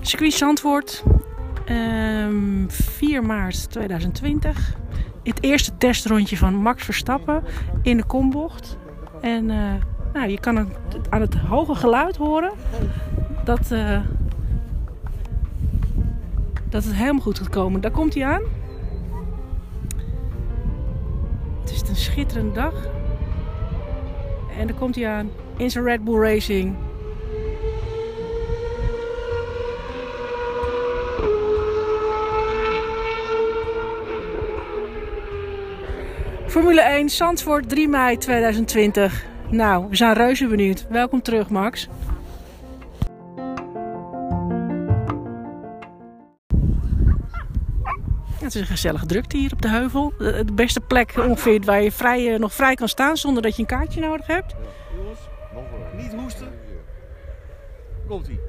Circuit 0.00 0.32
Zandvoort, 0.32 1.04
ehm 1.64 2.68
4 2.68 3.22
maart 3.22 3.70
2020. 3.70 4.76
Het 5.22 5.42
eerste 5.42 5.76
testrondje 5.76 6.36
van 6.36 6.54
Max 6.54 6.84
Verstappen 6.84 7.44
in 7.82 7.96
de 7.96 8.04
kombocht. 8.04 8.76
En 9.20 9.50
eh, 9.50 9.74
nou, 10.12 10.28
je 10.28 10.40
kan 10.40 10.56
het, 10.56 10.68
aan 11.10 11.20
het 11.20 11.34
hoge 11.34 11.74
geluid 11.74 12.16
horen 12.16 12.52
dat, 13.44 13.70
eh, 13.70 14.00
dat 16.68 16.84
het 16.84 16.94
helemaal 16.94 17.22
goed 17.22 17.38
gaat 17.38 17.48
komen. 17.48 17.80
Daar 17.80 17.90
komt 17.90 18.14
hij 18.14 18.24
aan. 18.24 18.42
Het 21.60 21.70
is 21.70 21.88
een 21.88 21.96
schitterende 21.96 22.52
dag. 22.52 22.74
En 24.58 24.66
daar 24.66 24.76
komt 24.76 24.94
hij 24.94 25.08
aan 25.08 25.30
in 25.56 25.70
zijn 25.70 25.84
Red 25.84 26.04
Bull 26.04 26.20
Racing. 26.20 26.76
Formule 36.46 36.80
1 36.80 37.08
Zandvoort 37.08 37.68
3 37.68 37.88
mei 37.88 38.16
2020. 38.16 39.24
Nou, 39.50 39.86
we 39.88 39.96
zijn 39.96 40.14
reuze 40.14 40.46
benieuwd. 40.46 40.86
Welkom 40.88 41.22
terug, 41.22 41.50
Max. 41.50 41.88
Het 48.38 48.54
is 48.54 48.60
een 48.60 48.66
gezellige 48.66 49.06
drukte 49.06 49.36
hier 49.36 49.52
op 49.52 49.62
de 49.62 49.68
heuvel. 49.68 50.12
De 50.18 50.44
de 50.44 50.52
beste 50.52 50.80
plek 50.80 51.14
ongeveer 51.16 51.60
waar 51.64 51.82
je 51.82 51.92
vrij, 51.92 52.32
eh, 52.32 52.38
nog 52.38 52.54
vrij 52.54 52.74
kan 52.74 52.88
staan 52.88 53.16
zonder 53.16 53.42
dat 53.42 53.56
je 53.56 53.60
een 53.62 53.68
kaartje 53.68 54.00
nodig 54.00 54.26
hebt. 54.26 54.54
Jongens, 54.96 55.18
niet 55.96 56.12
hoesten. 56.20 56.48
Komt 58.08 58.28
ie. 58.28 58.40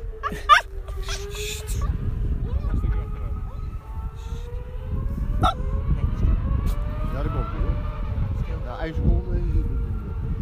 Ja, 7.13 7.23
dat 7.23 7.31
komt 7.31 7.45
ie 7.53 7.61
hoor. 7.61 8.65
Ja, 8.65 8.79
één 8.83 8.93
seconde. 8.93 9.35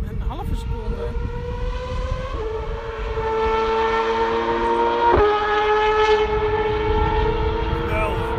Een 0.10 0.22
halve 0.28 0.56
seconde. 0.56 0.96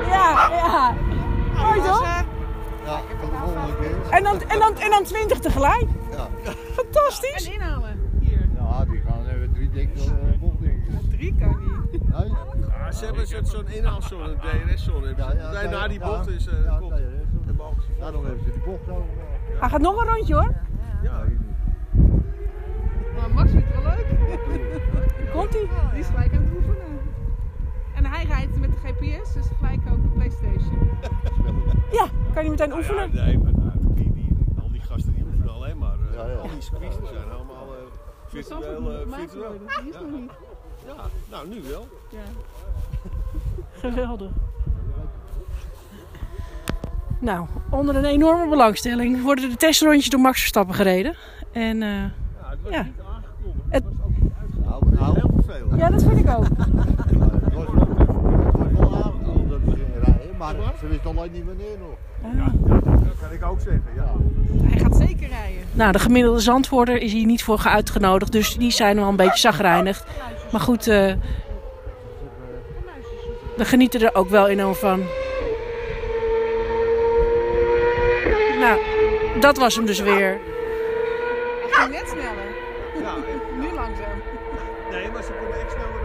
Ja, 0.09 0.49
ja. 0.51 0.95
Mooi 1.57 1.81
toch? 1.81 2.03
Ja, 2.03 2.25
tot 2.25 2.27
de 2.27 2.85
volgende 2.85 2.87
keer. 2.87 2.98
En 4.11 4.23
dan, 4.23 4.41
en, 4.41 4.59
dan, 4.59 4.77
en 4.77 4.91
dan 4.91 5.05
20 5.05 5.39
tegelijk. 5.39 5.87
Ja, 6.11 6.29
Fantastisch. 6.73 7.49
inhalen. 7.49 8.11
Hier. 8.21 8.49
ja 8.59 8.85
die 8.85 9.01
gaan 9.07 9.27
even 9.27 9.53
drie 9.55 9.71
dikke 9.71 9.99
uh, 9.99 10.39
bochtingen. 10.41 10.85
Drie 11.11 11.35
kan 11.39 11.59
niet. 11.91 12.09
Nee? 12.09 12.29
Ja, 12.69 12.93
ze 12.93 13.05
hebben 13.05 13.27
zo'n 13.27 13.47
zo'n 13.47 13.69
inhaalzone, 13.69 14.29
een 14.29 14.67
DRS-zone. 14.67 15.15
Ja, 15.17 15.33
ja, 15.33 15.53
Zij 15.53 15.65
ja, 15.65 15.71
na 15.71 15.89
die 15.89 15.99
ja, 15.99 16.07
bocht 16.07 16.29
is, 16.29 16.47
uh, 16.47 16.65
ja, 16.65 16.77
komt. 16.79 16.91
Dan 16.91 17.75
Ja, 17.99 18.11
dan 18.11 18.25
hebben 18.25 18.45
ze 18.45 18.51
die 18.51 18.63
bocht 18.63 18.89
over. 18.89 19.05
Hij 19.61 19.69
gaat 19.69 19.81
nog 19.81 20.01
een 20.01 20.09
rondje 20.15 20.35
hoor. 20.35 20.55
Ja, 21.03 21.25
Maar 23.17 23.31
Max 23.35 23.51
vindt 23.51 23.67
het 23.69 23.83
wel 23.83 23.93
leuk. 23.93 24.07
Komt 25.33 25.53
hij? 25.53 25.69
Die 25.91 26.01
is 26.01 26.07
gelijk 26.07 26.33
aan 26.33 26.43
het 26.43 26.55
oefenen. 26.57 26.99
En 27.95 28.07
hij 28.07 28.25
rijdt 28.25 28.59
met 28.61 28.71
de 28.71 28.79
GPS, 28.89 29.33
dus 29.33 29.47
gelijk 29.59 29.81
kan 32.39 32.45
je 32.45 32.51
meteen 32.51 32.73
oefenen. 32.73 33.11
Ja, 33.13 33.25
nee, 33.25 33.39
maar 33.39 33.53
nou, 33.53 33.71
die, 33.95 34.13
die, 34.13 34.37
al 34.63 34.71
die 34.73 34.81
gasten 34.81 35.15
die 35.15 35.25
oefenen 35.25 35.55
alleen 35.55 35.79
maar. 35.79 35.93
eh, 36.11 36.17
Ja, 36.17 36.27
ja. 36.27 36.35
Al 36.37 36.43
die 36.43 36.51
die 36.59 36.61
zijn 36.61 37.31
allemaal 37.35 37.67
eh, 37.75 37.81
virtueel. 38.27 39.01
eh, 39.01 39.07
Maakt 39.07 39.21
virtueel. 39.21 39.53
Die 39.83 39.89
is 39.91 39.95
nog 40.01 40.11
niet. 40.21 40.31
Ja, 40.87 40.95
nou 41.31 41.49
nu 41.49 41.63
wel. 41.71 41.87
Ja. 42.11 42.19
Geweldig. 43.91 44.31
Nou, 47.21 47.47
onder 47.71 47.97
een 47.97 48.05
enorme 48.05 48.49
belangstelling 48.49 49.23
worden 49.23 49.51
de 49.51 49.57
testrondjes 49.57 50.11
door 50.11 50.21
Max 50.21 50.39
Verstappen 50.39 50.75
gereden. 50.75 51.17
En 51.53 51.83
eh, 51.83 51.89
Ja, 51.89 52.11
het 52.41 52.59
was 52.63 52.73
Ja. 52.73 52.83
niet 52.83 52.93
aangekondigd. 53.01 53.65
Het- 53.69 53.85
Het 53.85 53.93
was 53.97 54.05
ook 54.05 54.21
niet 54.23 54.33
uitgekondigd. 54.41 55.01
Nou, 55.01 55.13
nou. 55.13 55.15
Heel 55.15 55.31
vervelend. 55.45 55.81
ja, 55.81 55.91
dat 55.91 56.03
vind 56.03 56.19
ik 56.19 56.29
ook. 56.31 56.45
Het 57.49 57.55
was 57.55 57.65
wel- 57.65 57.87
het 58.59 58.79
was 58.79 58.91
wel 58.91 58.95
aangekondigd 59.05 59.51
dat 59.51 59.61
we 59.65 59.71
gingen 59.71 60.01
rijden, 60.05 60.37
maar 60.37 60.55
ze 60.89 60.95
wisten 60.95 61.19
alleen 61.19 61.33
niet 61.33 61.45
wanneer 61.45 61.79
nog. 61.79 61.97
Dat 63.05 63.15
kan 63.21 63.33
ik 63.33 63.45
ook 63.45 63.61
zeggen, 63.61 63.83
ja. 63.97 64.15
Hij 64.69 64.79
gaat 64.79 64.97
zeker 64.97 65.29
rijden. 65.29 65.63
Nou, 65.73 65.93
de 65.93 65.99
gemiddelde 65.99 66.41
Zandvoorter 66.41 67.03
is 67.03 67.13
hier 67.13 67.27
niet 67.27 67.45
voor 67.45 67.63
uitgenodigd, 67.65 68.33
dus 68.33 68.55
die 68.55 68.71
zijn 68.71 68.97
wel 68.97 69.09
een 69.09 69.17
beetje 69.17 69.39
zagrijnig. 69.39 70.07
Maar 70.53 70.61
goed, 70.61 70.87
eh 70.87 71.13
we 73.57 73.65
genieten 73.65 74.01
er 74.01 74.15
ook 74.15 74.29
wel 74.29 74.49
enorm 74.49 74.75
van. 74.75 75.03
Nou, 78.59 78.81
dat 79.41 79.57
was 79.57 79.77
hem 79.77 79.87
dus 79.87 80.01
weer. 80.01 80.39
Hij 81.61 81.71
ging 81.71 81.91
net 81.91 82.09
sneller. 82.09 82.49
ja 83.05 83.15
Nu 83.59 83.75
langzaam. 83.75 84.19
nee, 84.91 85.11
maar 85.11 85.23
ze 85.23 85.33
konden 85.41 85.61
echt 85.61 85.73
snel 85.73 85.99